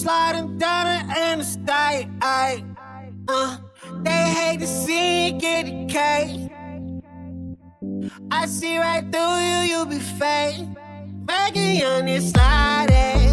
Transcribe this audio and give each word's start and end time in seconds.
sliding 0.00 0.56
down 0.56 0.86
an 0.86 1.32
interstate. 1.32 2.08
Uh, 2.22 3.58
they 4.02 4.10
hate 4.10 4.60
to 4.60 4.66
see 4.66 5.26
you 5.26 5.32
get 5.38 5.66
decayed. 5.66 6.50
I 8.30 8.46
see 8.46 8.78
right 8.78 9.04
through 9.12 9.36
you, 9.48 9.78
you 9.78 9.86
be 9.86 9.98
fake. 9.98 10.66
Making 11.26 11.84
on 11.84 12.06
this 12.06 12.30
sliding. 12.30 13.29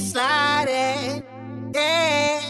sliding. 0.00 1.24
Yeah. 1.74 2.40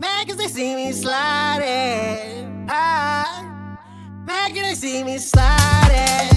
Man, 0.00 0.26
cause 0.26 0.36
they 0.36 0.48
see 0.48 0.74
me 0.74 0.92
sliding. 0.92 2.66
Ah. 2.68 3.78
Man, 4.26 4.54
cause 4.54 4.62
they 4.62 4.74
see 4.74 5.02
me 5.04 5.18
sliding. 5.18 6.33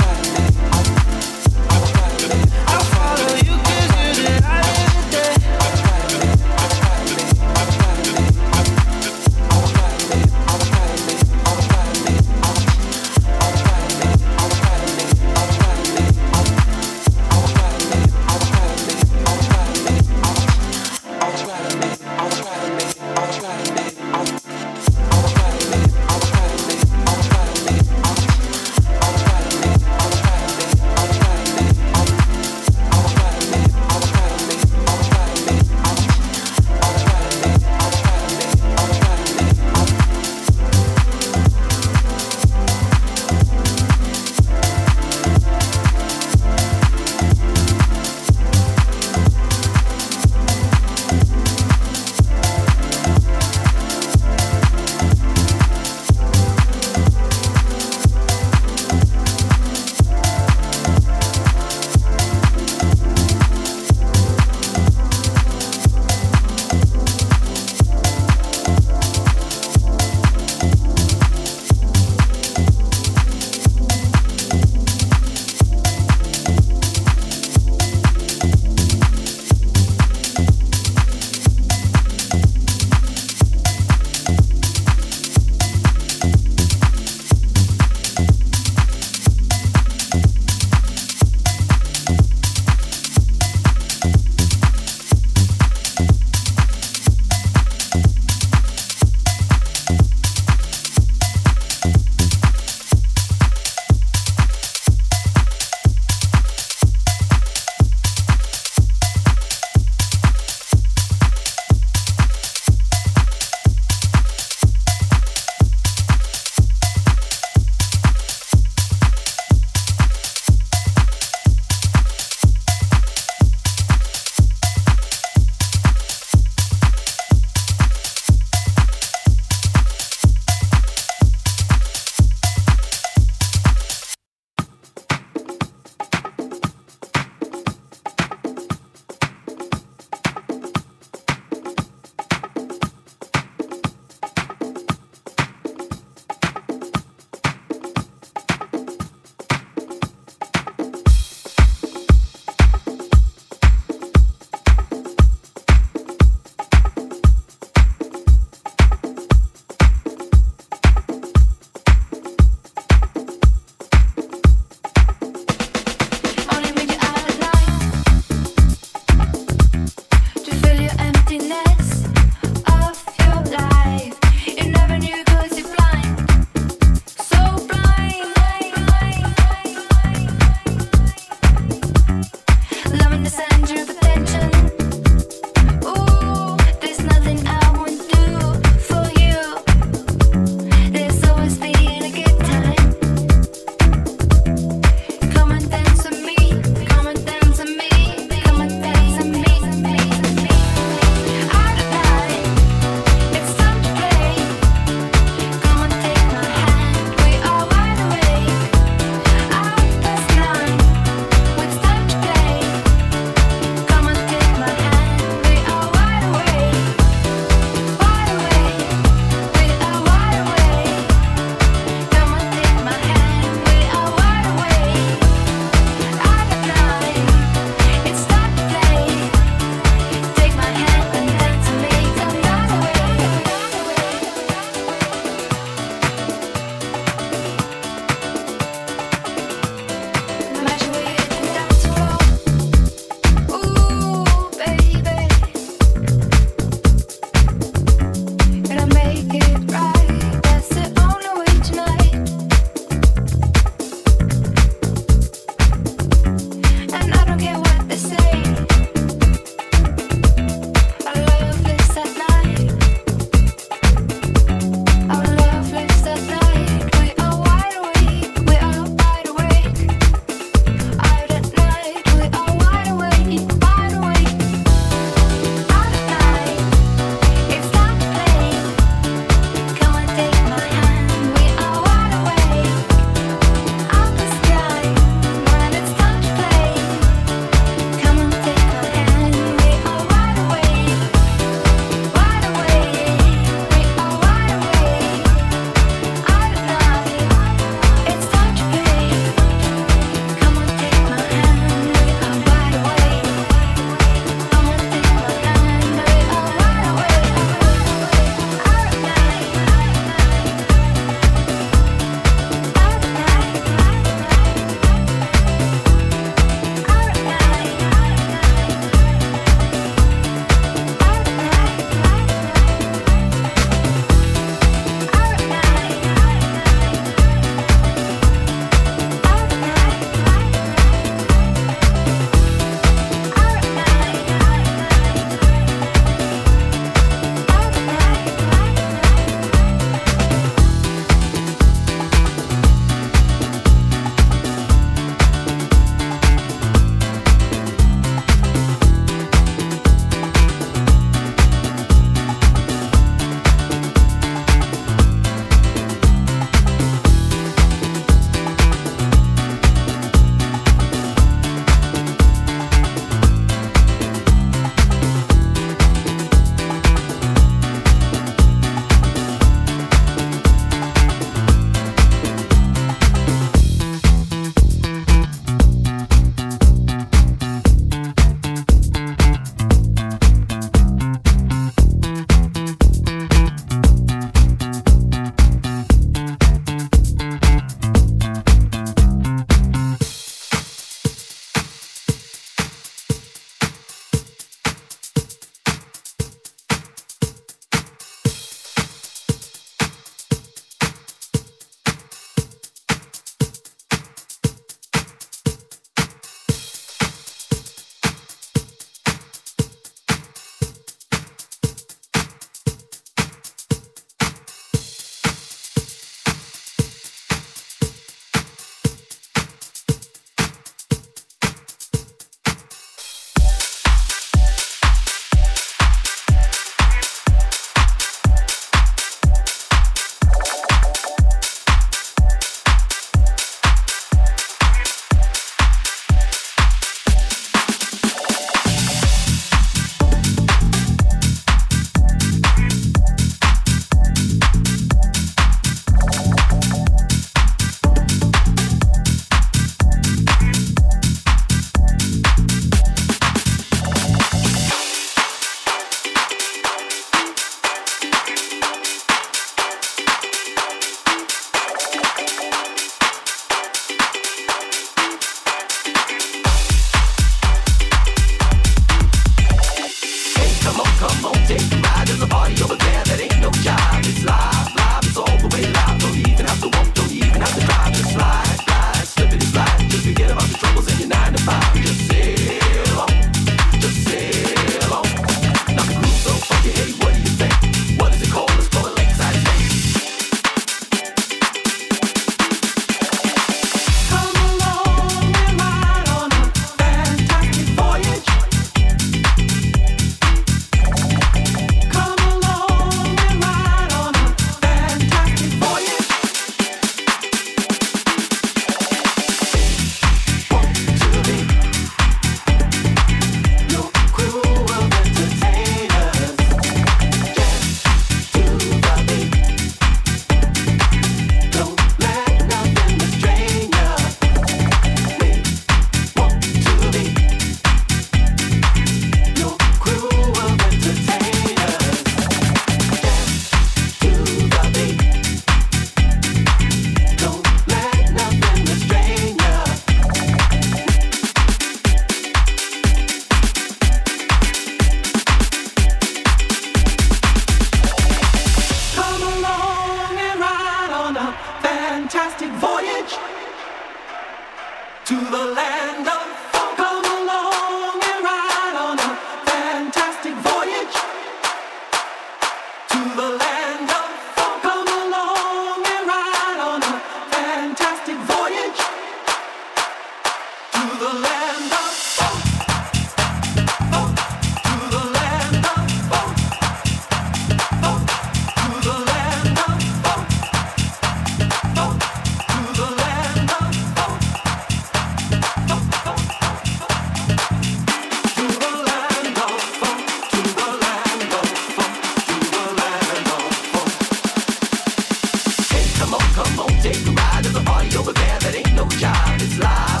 it's 599.41 599.57
live. 599.59 600.00